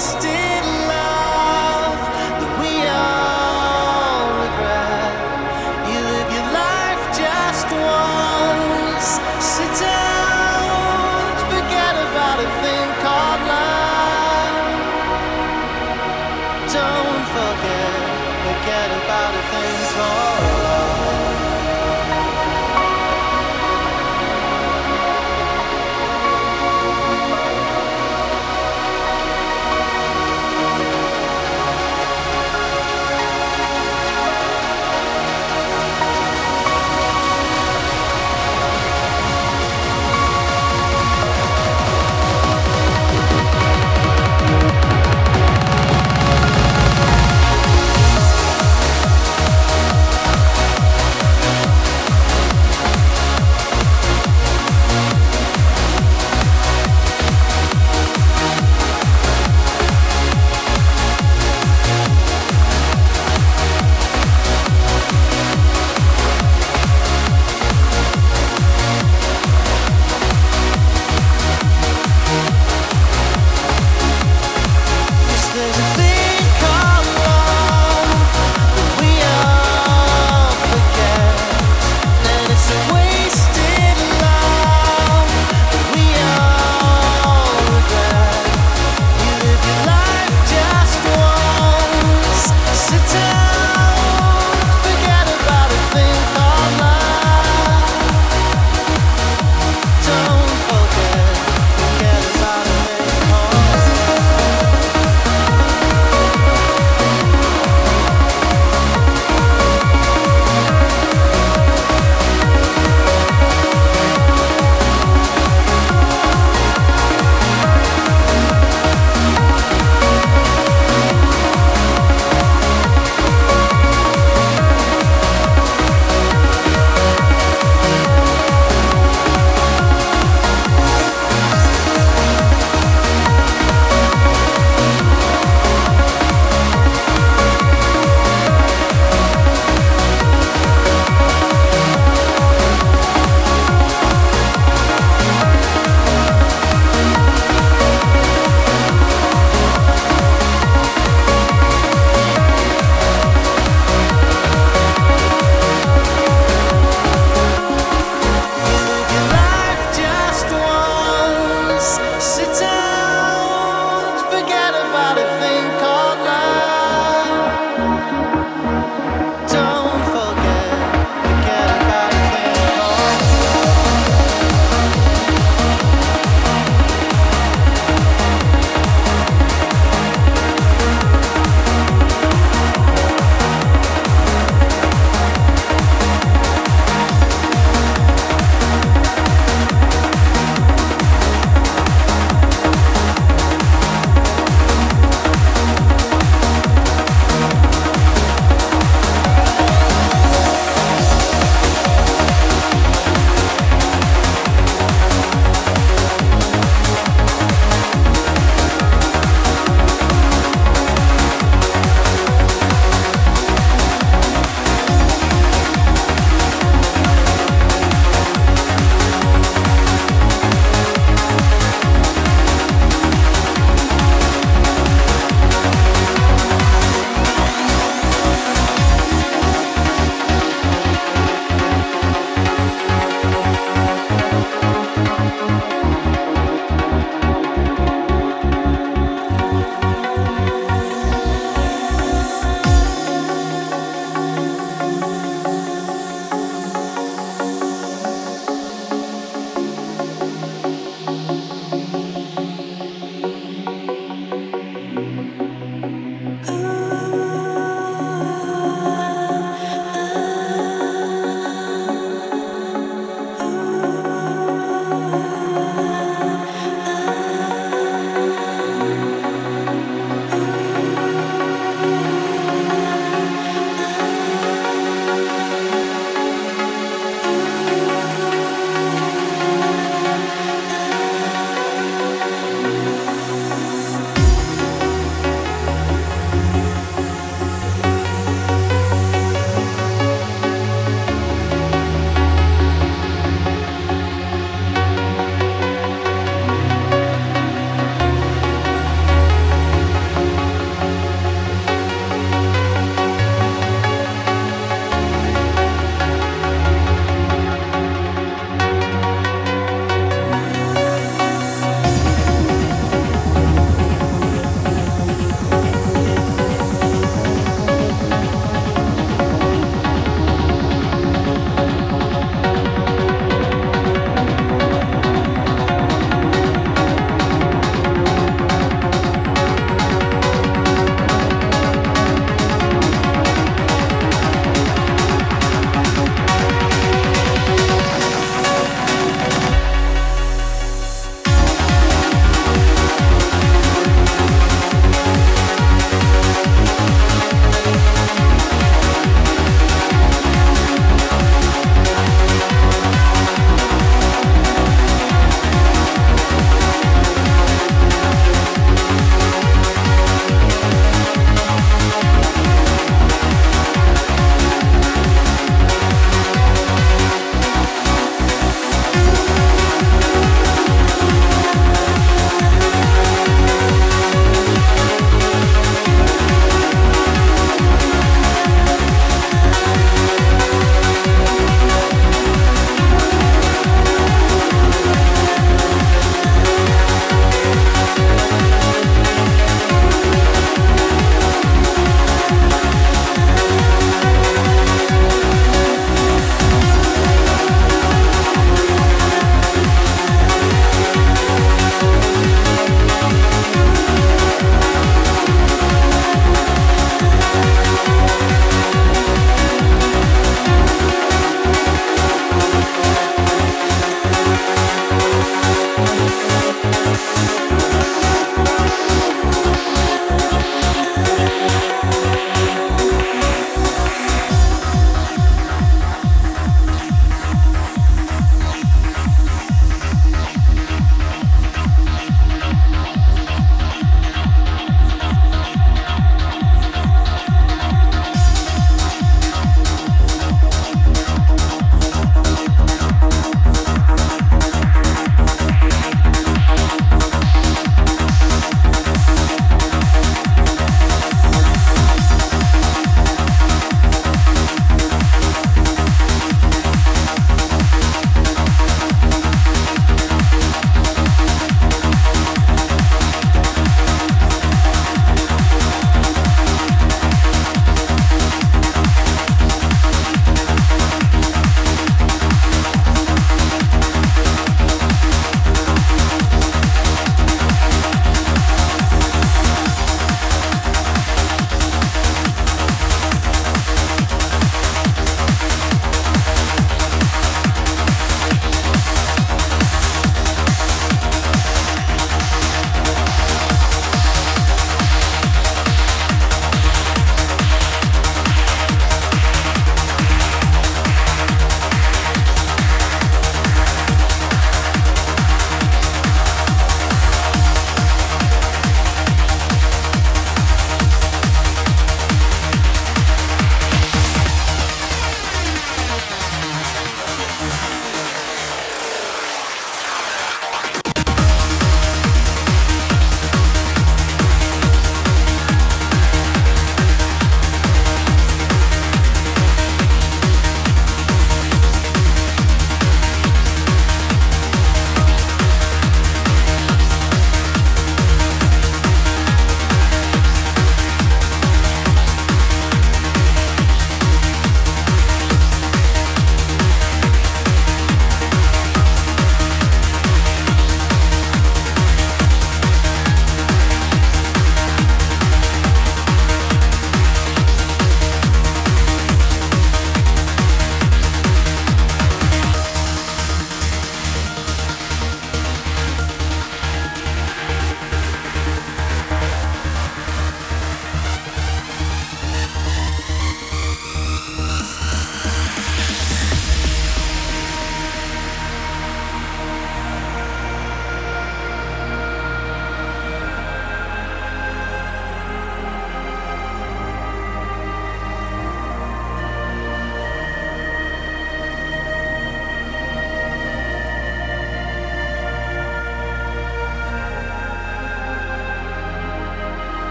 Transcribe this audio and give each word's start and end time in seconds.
Still. 0.00 0.39